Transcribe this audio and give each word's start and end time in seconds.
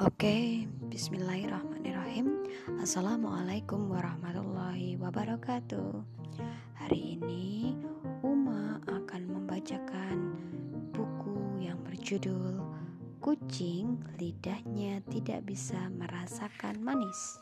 Oke, 0.00 0.64
bismillahirrahmanirrahim. 0.88 2.48
Assalamualaikum 2.80 3.92
warahmatullahi 3.92 4.96
wabarakatuh. 4.96 6.00
Hari 6.80 7.20
ini 7.20 7.76
Uma 8.24 8.80
akan 8.88 9.22
membacakan 9.28 10.16
buku 10.96 11.68
yang 11.68 11.76
berjudul 11.84 12.64
Kucing 13.20 14.00
lidahnya 14.16 15.04
tidak 15.12 15.44
bisa 15.44 15.92
merasakan 15.92 16.80
manis 16.80 17.36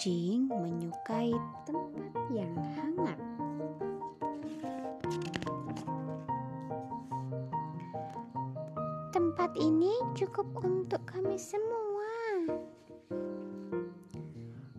Kucing 0.00 0.48
menyukai 0.48 1.28
tempat 1.68 2.16
yang 2.32 2.56
hangat 2.72 3.20
Tempat 9.12 9.52
ini 9.60 9.92
cukup 10.16 10.48
untuk 10.64 11.04
kami 11.04 11.36
semua. 11.36 12.08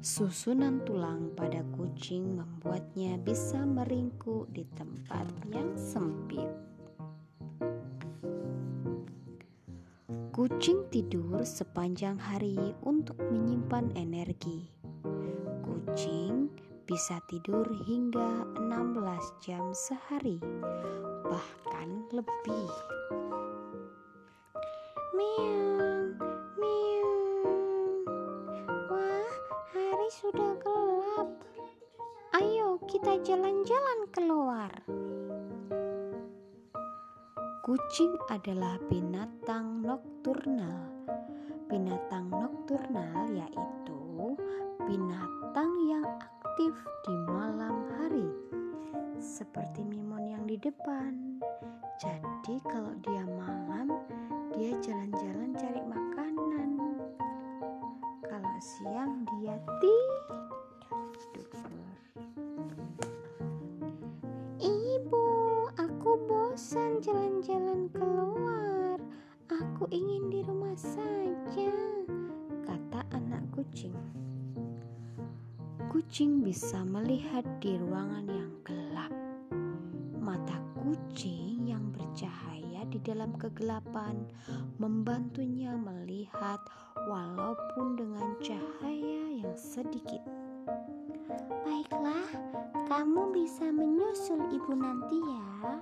Susunan 0.02 0.82
tulang 0.90 1.30
pada 1.38 1.62
kucing 1.78 2.42
membuatnya 2.42 3.22
bisa 3.22 3.62
meringkuk 3.62 4.50
di 4.50 4.66
tempat 4.74 5.30
yang 5.54 5.70
sempit. 5.78 6.50
Kucing 10.34 10.90
tidur 10.90 11.46
sepanjang 11.46 12.18
hari 12.18 12.74
untuk 12.82 13.22
menyimpan 13.30 13.94
energi. 13.94 14.81
Kucing 15.92 16.48
bisa 16.88 17.20
tidur 17.28 17.68
hingga 17.84 18.48
16 18.56 19.44
jam 19.44 19.76
sehari, 19.76 20.40
bahkan 21.28 22.08
lebih. 22.16 22.72
Meong, 25.12 26.16
meong. 26.56 28.08
Wah, 28.88 29.36
hari 29.76 30.08
sudah 30.16 30.56
gelap. 30.64 31.28
Ayo 32.40 32.80
kita 32.88 33.20
jalan-jalan 33.28 34.00
keluar. 34.16 34.72
Kucing 37.68 38.16
adalah 38.32 38.80
binatang 38.88 39.84
nokturnal. 39.84 40.88
Binatang 41.68 42.32
nokturnal 42.32 43.28
yaitu 43.36 44.40
binatang 44.88 45.41
aktif 46.62 46.78
di 47.10 47.16
malam 47.26 47.90
hari, 47.98 48.30
seperti 49.18 49.82
Mimon 49.82 50.30
yang 50.30 50.46
di 50.46 50.62
depan. 50.62 51.42
Jadi, 51.98 52.62
kalau 52.70 52.94
dia 53.02 53.26
malam, 53.26 53.90
dia 54.54 54.78
jalan-jalan 54.78 55.58
cari 55.58 55.82
makanan. 55.82 56.70
Kalau 58.30 58.58
siang, 58.62 59.26
dia 59.26 59.58
tidur. 59.82 60.30
Ibu, 64.62 65.26
aku 65.82 66.12
bosan 66.30 67.02
jalan-jalan 67.02 67.90
keluar. 67.90 69.02
Aku 69.50 69.90
ingin 69.90 70.30
di 70.30 70.46
rumah 70.46 70.78
saja. 70.78 71.74
kata 72.70 73.02
anak 73.18 73.42
kucing. 73.50 73.98
Kucing 75.92 76.40
bisa 76.40 76.88
melihat 76.88 77.44
di 77.60 77.76
ruangan 77.76 78.24
yang 78.24 78.56
gelap. 78.64 79.12
Mata 80.24 80.56
kucing 80.80 81.68
yang 81.68 81.92
bercahaya 81.92 82.88
di 82.88 82.96
dalam 83.04 83.36
kegelapan 83.36 84.24
membantunya 84.80 85.76
melihat 85.76 86.64
walaupun 87.12 88.00
dengan 88.00 88.40
cahaya 88.40 89.44
yang 89.44 89.52
sedikit. 89.52 90.24
Baiklah, 91.68 92.40
kamu 92.88 93.36
bisa 93.36 93.68
menyusul 93.68 94.48
ibu 94.48 94.72
nanti 94.72 95.20
ya. 95.20 95.76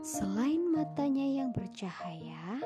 Selain 0.00 0.72
matanya 0.72 1.44
yang 1.44 1.52
bercahaya, 1.52 2.64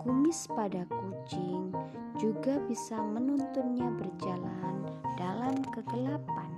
kumis 0.00 0.48
pada 0.48 0.88
kucing 0.88 1.68
juga 2.16 2.56
bisa 2.64 2.96
menuntunnya 2.96 3.92
berjalan 3.92 4.88
dalam 5.20 5.60
kegelapan. 5.68 6.48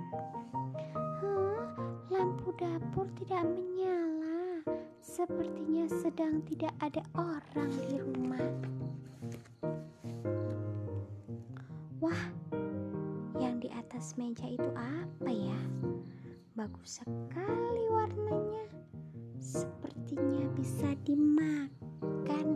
Hah, 1.19 1.67
lampu 2.07 2.55
dapur 2.55 3.07
tidak 3.19 3.43
menyala. 3.43 4.63
Sepertinya 5.03 5.83
sedang 5.91 6.39
tidak 6.47 6.71
ada 6.79 7.03
orang 7.19 7.71
di 7.91 7.97
rumah. 7.99 8.47
Wah, 11.99 12.23
yang 13.43 13.59
di 13.59 13.67
atas 13.75 14.15
meja 14.15 14.47
itu 14.47 14.69
apa 14.79 15.27
ya? 15.27 15.59
Bagus 16.55 17.03
sekali 17.03 17.83
warnanya. 17.91 18.63
Sepertinya 19.43 20.47
bisa 20.55 20.95
dimakan. 21.03 22.47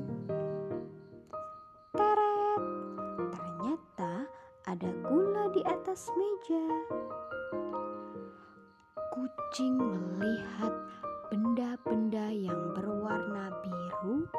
Benda-benda 11.74 12.30
yang 12.30 12.62
berwarna 12.78 13.50
biru 13.66 14.30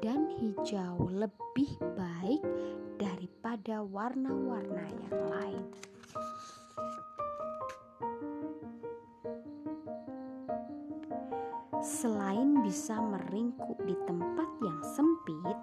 dan 0.00 0.24
hijau 0.40 1.04
lebih 1.12 1.68
baik 1.92 2.40
daripada 2.96 3.84
warna-warna 3.84 4.88
yang 4.88 5.16
lain. 5.28 5.64
Selain 11.84 12.64
bisa 12.64 12.96
meringkuk 13.04 13.76
di 13.84 13.92
tempat 14.08 14.48
yang 14.64 14.80
sempit, 14.96 15.58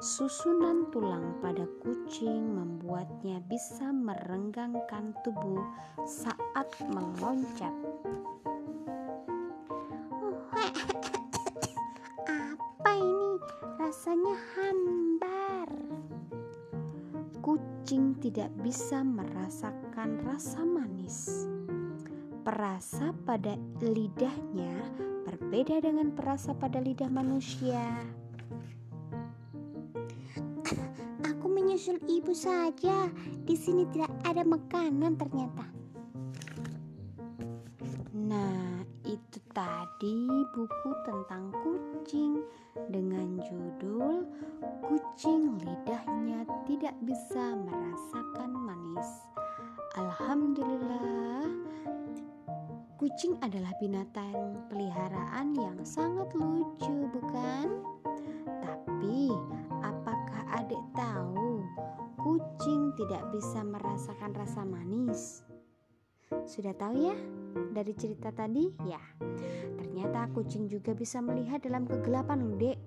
susunan 0.00 0.88
tulang 0.88 1.44
pada 1.44 1.68
kucing 1.84 2.56
membuatnya 2.56 3.36
bisa 3.52 3.92
merenggangkan 3.92 5.12
tubuh 5.28 5.60
saat 6.08 6.72
meloncat. 6.88 7.76
Rasanya 13.94 14.34
hambar. 14.58 15.70
Kucing 17.38 18.18
tidak 18.18 18.50
bisa 18.58 19.06
merasakan 19.06 20.18
rasa 20.26 20.66
manis. 20.66 21.46
Perasa 22.42 23.14
pada 23.22 23.54
lidahnya 23.78 24.82
berbeda 25.22 25.78
dengan 25.78 26.10
perasa 26.10 26.58
pada 26.58 26.82
lidah 26.82 27.06
manusia. 27.06 27.86
Aku 31.30 31.46
menyusul 31.46 32.02
ibu 32.10 32.34
saja. 32.34 33.06
Di 33.46 33.54
sini 33.54 33.86
tidak 33.94 34.10
ada 34.26 34.42
makanan 34.42 35.14
ternyata. 35.14 35.73
Tadi 39.94 40.42
buku 40.50 40.90
tentang 41.06 41.54
kucing 41.62 42.42
dengan 42.90 43.38
judul 43.46 44.26
"Kucing 44.82 45.54
Lidahnya 45.62 46.42
Tidak 46.66 46.98
Bisa 47.06 47.54
Merasakan 47.54 48.58
Manis". 48.58 49.06
Alhamdulillah, 49.94 51.46
kucing 52.98 53.38
adalah 53.38 53.70
binatang 53.78 54.66
peliharaan 54.66 55.54
yang 55.54 55.78
sangat 55.86 56.26
lucu, 56.34 57.06
bukan? 57.14 57.86
Tapi, 58.66 59.30
apakah 59.78 60.58
adik 60.58 60.82
tahu 60.98 61.62
kucing 62.18 62.90
tidak 62.98 63.22
bisa 63.30 63.62
merasakan 63.62 64.34
rasa 64.34 64.66
manis? 64.66 65.46
Sudah 66.50 66.74
tahu 66.74 67.14
ya 67.14 67.16
dari 67.70 67.94
cerita 67.94 68.34
tadi? 68.34 68.66
Ya, 68.82 68.98
ternyata 69.84 70.32
kucing 70.32 70.64
juga 70.64 70.96
bisa 70.96 71.20
melihat 71.20 71.60
dalam 71.60 71.84
kegelapan 71.84 72.40
loh 72.40 72.56
dek. 72.56 72.80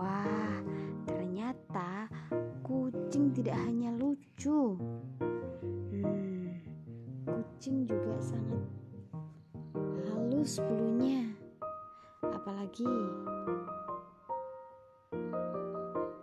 Wah, 0.00 0.56
ternyata 1.04 2.08
kucing 2.64 3.28
tidak 3.36 3.60
hanya 3.68 3.92
lucu. 3.92 4.80
Hmm, 5.92 6.48
kucing 7.28 7.84
juga 7.84 8.16
sangat 8.24 8.64
halus 10.08 10.56
bulunya. 10.64 11.28
Apalagi 12.24 12.88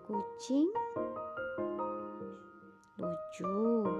kucing 0.10 0.74
Tujuh. 3.00 3.99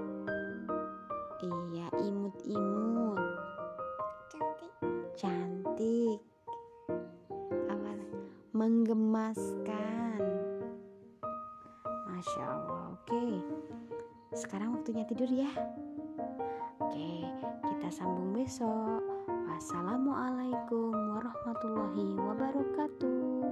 Menggemaskan. 8.60 10.20
Masya 12.12 12.44
Allah. 12.44 12.92
Oke. 12.92 13.40
Sekarang 14.36 14.76
waktunya 14.76 15.00
tidur 15.08 15.32
ya. 15.32 15.48
Oke, 16.76 17.24
kita 17.64 17.88
sambung 17.88 18.36
besok. 18.36 19.00
Wassalamualaikum 19.48 20.92
warahmatullahi 20.92 22.20
wabarakatuh. 22.20 23.48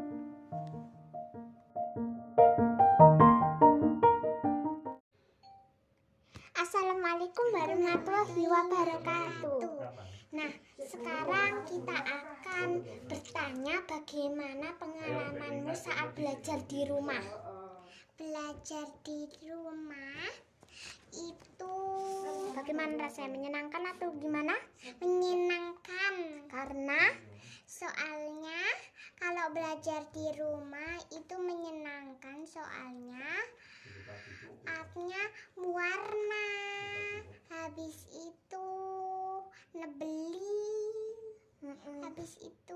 Assalamualaikum 6.52 7.46
warahmatullahi 7.56 8.44
wabarakatuh. 8.44 9.72
Nah, 10.36 10.52
sekarang 10.84 11.64
kita 11.64 11.96
akan 11.96 12.84
bertanya 13.58 13.82
bagaimana 13.90 14.70
pengalamanmu 14.78 15.74
saat 15.74 16.14
belajar 16.14 16.62
di 16.70 16.86
rumah. 16.86 17.18
Belajar 18.14 18.86
di 19.02 19.26
rumah 19.50 20.30
itu 21.10 21.74
bagaimana 22.54 22.94
rasanya? 23.02 23.34
Menyenangkan 23.34 23.82
atau 23.98 24.14
gimana? 24.14 24.54
Menyenangkan. 25.02 26.46
Karena 26.46 27.02
soalnya 27.66 28.62
kalau 29.18 29.50
belajar 29.50 30.06
di 30.14 30.26
rumah 30.38 30.94
itu 31.10 31.34
menyenangkan 31.34 32.46
soalnya 32.46 33.26
artnya 34.70 35.22
warna. 35.58 36.46
Habis 37.50 38.06
itu 38.06 38.70
nebeli. 39.74 40.46
Habis 42.06 42.38
itu 42.38 42.67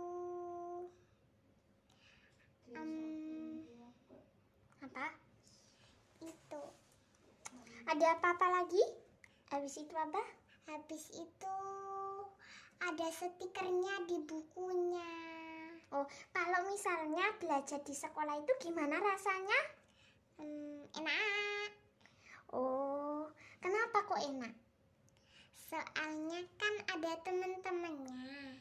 ada 7.92 8.06
apa-apa 8.16 8.46
lagi 8.48 8.84
habis 9.52 9.76
itu 9.76 9.92
apa 9.92 10.22
habis 10.72 11.04
itu 11.12 11.58
ada 12.80 13.06
stikernya 13.12 13.94
di 14.08 14.18
bukunya 14.24 15.12
oh 15.92 16.08
kalau 16.32 16.60
misalnya 16.72 17.36
belajar 17.36 17.84
di 17.84 17.92
sekolah 17.92 18.40
itu 18.40 18.52
gimana 18.64 18.96
rasanya 18.96 19.82
Hmm, 20.42 20.82
enak. 20.98 21.70
Oh, 22.50 23.30
kenapa 23.62 23.98
kok 24.10 24.22
enak? 24.26 24.54
Soalnya 25.70 26.40
kan 26.58 26.74
ada 26.98 27.12
teman-temannya. 27.22 28.58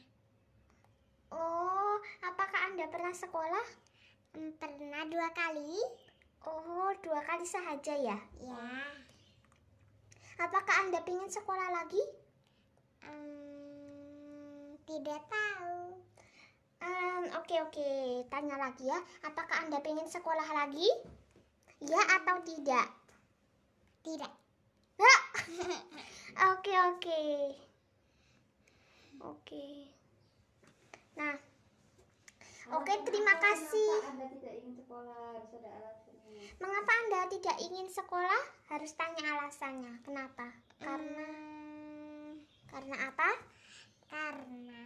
Oh, 1.34 1.98
apakah 2.22 2.70
Anda 2.70 2.86
pernah 2.92 3.18
sekolah? 3.18 3.68
Hmm, 4.38 4.54
pernah 4.62 5.10
dua 5.10 5.34
kali. 5.34 5.80
Oh, 6.46 6.94
dua 7.02 7.26
kali 7.26 7.50
saja 7.50 7.98
ya? 7.98 8.20
Ya. 8.38 8.70
Apakah 10.42 10.76
Anda 10.82 11.06
ingin 11.06 11.30
sekolah 11.30 11.70
lagi? 11.70 12.02
Hmm, 13.06 14.74
tidak 14.90 15.22
tahu. 15.30 16.02
Hmm, 16.82 17.24
oke 17.38 17.56
oke, 17.70 17.90
tanya 18.34 18.58
lagi 18.58 18.90
ya. 18.90 18.98
Apakah 19.22 19.62
Anda 19.62 19.78
ingin 19.86 20.10
sekolah 20.10 20.50
lagi? 20.50 20.90
Ya 21.86 22.02
atau 22.18 22.42
tidak? 22.42 22.90
Tidak. 24.02 24.34
Oke 26.52 26.74
oke. 26.74 27.22
Oke. 29.22 29.66
Nah. 31.18 31.38
Oke, 32.72 32.94
terima 33.04 33.36
kasih. 33.36 33.92
Anda 34.16 34.32
tidak 34.32 34.54
ingin 34.64 34.74
sekolah 34.80 35.12
harus 35.12 35.52
ada 35.60 35.70
alasannya. 35.76 35.91
Anda 37.22 37.38
tidak 37.38 37.62
ingin 37.62 37.86
sekolah? 37.86 38.42
Harus 38.66 38.98
tanya 38.98 39.22
alasannya. 39.38 39.94
Kenapa? 40.02 40.58
Karena 40.82 41.30
Karena 42.66 42.98
apa? 42.98 43.30
Karena 44.10 44.82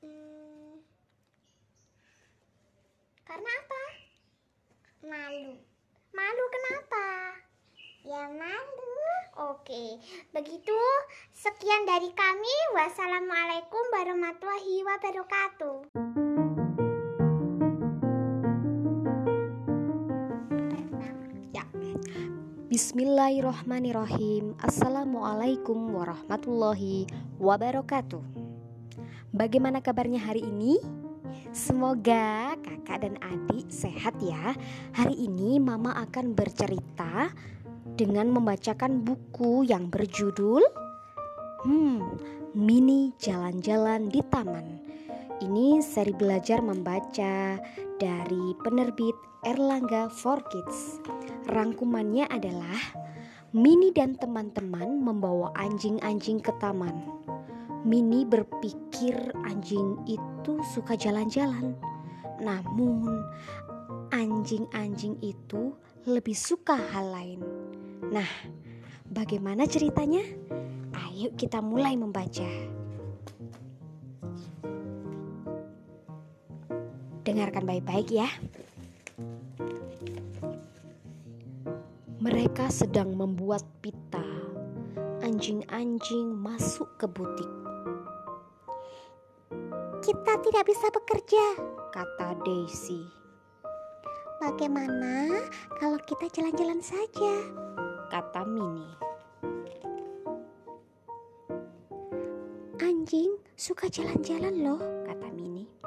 Hmm, 0.00 0.80
Karena 3.28 3.50
apa? 3.52 3.82
Malu. 5.04 5.60
Malu 6.16 6.44
kenapa? 6.48 7.08
Ya 8.08 8.32
malu. 8.32 8.96
Oke, 9.52 10.00
begitu 10.32 10.80
sekian 11.36 11.84
dari 11.84 12.16
kami. 12.16 12.56
Wassalamualaikum 12.80 13.84
warahmatullahi 13.92 14.88
wabarakatuh. 14.88 16.27
Bismillahirrohmanirrohim 22.78 24.54
Assalamualaikum 24.62 25.98
warahmatullahi 25.98 27.10
wabarakatuh. 27.42 28.22
Bagaimana 29.34 29.82
kabarnya 29.82 30.22
hari 30.22 30.46
ini? 30.46 30.78
Semoga 31.50 32.54
kakak 32.62 33.02
dan 33.02 33.18
adik 33.18 33.66
sehat 33.66 34.14
ya. 34.22 34.54
Hari 34.94 35.10
ini 35.10 35.58
mama 35.58 35.90
akan 36.06 36.38
bercerita 36.38 37.34
Dengan 37.98 38.30
membacakan 38.30 39.02
buku 39.02 39.66
yang 39.66 39.90
berjudul 39.90 40.62
Hmm, 41.66 42.14
Mini 42.54 43.10
Jalan-Jalan 43.18 44.06
di 44.06 44.22
Taman 44.22 44.77
Ini 45.38 45.78
seri 45.86 46.10
belajar 46.10 46.58
membaca 46.58 47.62
dari 48.02 48.44
penerbit 48.58 49.14
Erlangga 49.46 50.10
for 50.10 50.42
Kids 50.50 50.98
Rangkumannya 51.46 52.26
adalah 52.26 53.06
Mini 53.56 53.88
dan 53.88 54.12
teman-teman 54.20 55.00
membawa 55.00 55.48
anjing-anjing 55.56 56.44
ke 56.44 56.52
taman. 56.60 57.08
Mini 57.80 58.28
berpikir 58.28 59.16
anjing 59.48 59.96
itu 60.04 60.60
suka 60.76 60.92
jalan-jalan. 60.92 61.72
Namun, 62.44 63.24
anjing-anjing 64.12 65.16
itu 65.24 65.72
lebih 66.04 66.36
suka 66.36 66.76
hal 66.76 67.08
lain. 67.08 67.40
Nah, 68.12 68.28
bagaimana 69.08 69.64
ceritanya? 69.64 70.20
Ayo 71.08 71.32
kita 71.32 71.64
mulai 71.64 71.96
membaca. 71.96 72.77
Dengarkan 77.28 77.68
baik-baik 77.68 78.08
ya. 78.08 78.24
Mereka 82.24 82.72
sedang 82.72 83.12
membuat 83.12 83.60
pita. 83.84 84.24
Anjing-anjing 85.20 86.32
masuk 86.32 86.88
ke 86.96 87.04
butik, 87.04 87.52
Kita 90.00 90.40
tidak 90.40 90.64
bisa 90.64 90.88
bekerja. 90.88 91.44
kata 91.92 92.32
Daisy. 92.48 93.04
Bagaimana 94.40 95.28
kalau 95.76 96.00
kita 96.08 96.32
jalan-jalan 96.32 96.80
saja? 96.80 97.34
Kata 98.08 98.48
Mini. 98.48 98.88
Anjing 102.80 103.36
suka 103.52 103.92
jalan-jalan 103.92 104.64
loh. 104.64 104.80
Kata 105.04 105.28
Mini. 105.28 105.77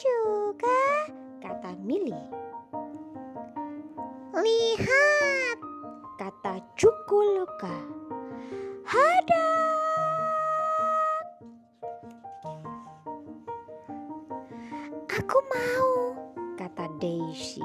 Juga. 0.00 0.80
Kata 1.44 1.76
Mili. 1.84 2.16
Lihat, 4.32 5.58
Kata 6.16 6.56
Cukuluka. 6.72 7.76
ada. 8.88 9.48
Aku 15.20 15.38
mau. 15.52 15.92
Kata 16.56 16.88
Daisy. 16.96 17.60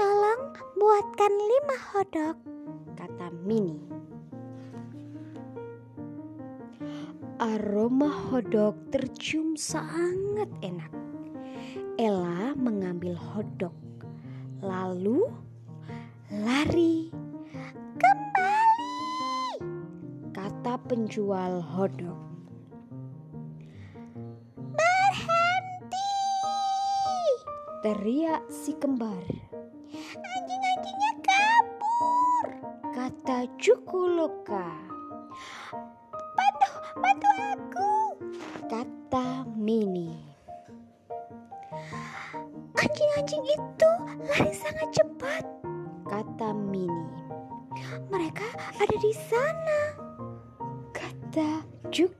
Tolong 0.00 0.42
buatkan 0.80 1.32
lima 1.36 1.76
hodok. 1.92 2.36
Kata 2.96 3.28
Mini. 3.44 3.87
Aroma 7.38 8.10
hodok 8.10 8.90
tercium 8.90 9.54
sangat 9.54 10.50
enak. 10.58 10.90
Ella 11.94 12.50
mengambil 12.58 13.14
hodok, 13.14 13.74
lalu 14.58 15.30
lari 16.34 17.14
Kembali. 17.94 19.62
kata 20.34 20.82
penjual 20.90 21.62
hodok. 21.62 22.18
Berhenti. 24.74 26.10
Teriak 27.86 28.50
si 28.50 28.74
kembar. 28.74 29.22
Anjing-anjingnya 30.18 31.12
kabur. 31.22 32.46
Kata 32.98 33.46
Cukuluka. 33.62 34.77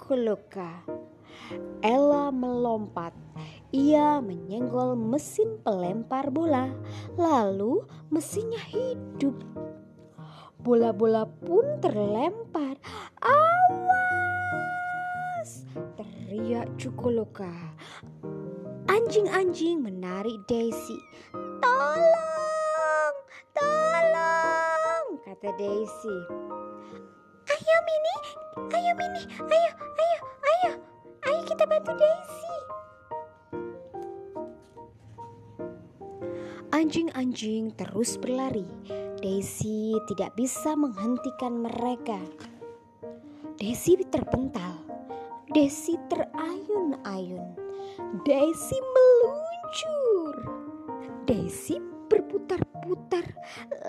Cukuluka. 0.09 0.89
Ella 1.85 2.33
melompat. 2.33 3.13
Ia 3.77 4.25
menyenggol 4.25 4.97
mesin 4.97 5.61
pelempar 5.61 6.33
bola, 6.33 6.73
lalu 7.21 7.85
mesinnya 8.09 8.57
hidup. 8.73 9.37
Bola-bola 10.65 11.29
pun 11.29 11.77
terlempar. 11.85 12.81
Awas! 13.21 13.69
Teriak 16.01 16.73
Cukuluka. 16.81 17.77
Anjing-anjing 18.89 19.85
menarik 19.85 20.41
Daisy. 20.49 20.97
Tolong, 21.61 23.17
tolong. 23.53 25.21
Kata 25.21 25.53
Daisy. 25.61 26.49
Ayo 27.49 27.77
Mini, 27.89 28.15
ayo 28.77 28.93
Mini, 28.93 29.23
ayo, 29.41 29.71
ayo, 29.73 30.19
ayo. 30.45 30.73
Ayo 31.25 31.41
kita 31.49 31.65
bantu 31.65 31.93
Daisy. 31.97 32.57
Anjing-anjing 36.69 37.73
terus 37.75 38.21
berlari. 38.21 38.69
Daisy 39.19 39.97
tidak 40.13 40.37
bisa 40.37 40.77
menghentikan 40.77 41.65
mereka. 41.65 42.21
Daisy 43.57 43.99
terpental. 44.13 44.79
Daisy 45.51 45.97
terayun-ayun. 46.13 47.57
Daisy 48.23 48.79
meluncur. 48.79 50.35
Daisy 51.25 51.81
berputar-putar 52.13 53.25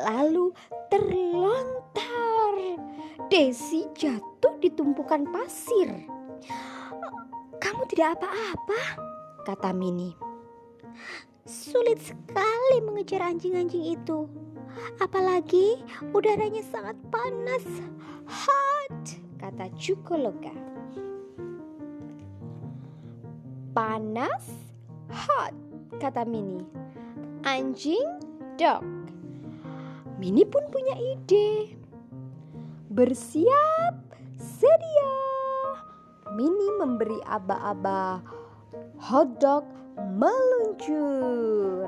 lalu 0.07 0.55
terlontar. 0.87 2.55
Daisy 3.29 3.85
jatuh 3.93 4.57
di 4.57 4.73
tumpukan 4.73 5.21
pasir. 5.29 5.85
Kamu 7.61 7.85
tidak 7.85 8.17
apa-apa, 8.17 8.81
kata 9.45 9.69
Mini. 9.69 10.17
Sulit 11.45 12.01
sekali 12.01 12.81
mengejar 12.81 13.21
anjing-anjing 13.21 13.93
itu. 13.93 14.25
Apalagi 14.97 15.77
udaranya 16.09 16.65
sangat 16.73 16.97
panas. 17.13 17.61
Hot, 18.25 18.97
kata 19.37 19.69
Cukoloka. 19.77 20.53
Panas, 23.77 24.49
hot, 25.13 25.53
kata 26.01 26.25
Mini. 26.25 26.65
Anjing, 27.45 28.09
dog. 28.57 28.81
Mini 30.17 30.41
pun 30.49 30.65
punya 30.73 30.97
ide. 30.97 31.78
Bersiap, 32.99 33.95
sedia. 34.35 35.15
Mini 36.35 36.67
memberi 36.83 37.15
aba-aba 37.31 38.19
hotdog 38.99 39.63
meluncur. 40.19 41.87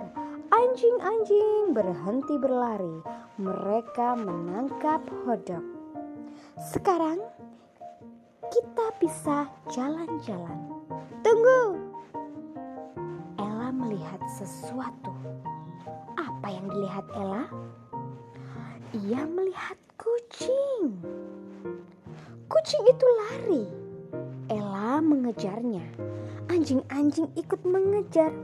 Anjing-anjing 0.55 1.75
berhenti 1.75 2.39
berlari. 2.39 3.03
Mereka 3.43 4.23
menangkap 4.23 5.03
hotdog. 5.27 5.67
Sekarang 6.71 7.19
kita 8.47 8.95
bisa 9.03 9.51
jalan-jalan. 9.67 10.63
Tunggu. 11.27 11.75
Ella 13.35 13.67
melihat 13.75 14.23
sesuatu. 14.31 15.11
Apa 16.15 16.47
yang 16.47 16.71
dilihat 16.71 17.03
Ella? 17.19 17.51
Ia 18.91 19.23
melihat 19.23 19.79
kucing. 19.95 20.99
Kucing 22.51 22.83
itu 22.91 23.05
lari. 23.07 23.65
Ella 24.51 24.99
mengejarnya. 24.99 25.87
Anjing-anjing 26.51 27.31
ikut 27.39 27.63
mengejar. 27.63 28.35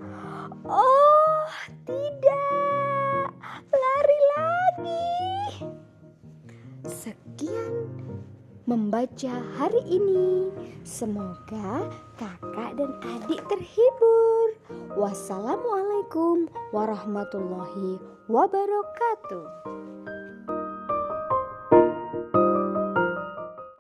Oh, 0.63 1.43
tidak. 1.83 3.27
Lari 3.75 4.19
lagi. 4.39 5.19
Sekian 6.87 7.91
membaca 8.63 9.43
hari 9.59 9.83
ini. 9.91 10.47
Semoga 10.87 11.91
kakak 12.15 12.71
dan 12.79 12.95
adik 13.03 13.43
terhibur. 13.51 14.55
Wassalamualaikum 14.95 16.47
warahmatullahi 16.71 17.99
wabarakatuh. 18.31 19.86